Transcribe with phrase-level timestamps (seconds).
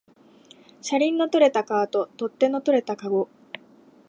[0.81, 3.29] 車輪の取れたカート、取っ手の取れたかご